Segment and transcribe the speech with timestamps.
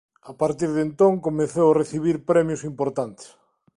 [0.31, 3.27] A partir de entón comezou a recibir premios importantes.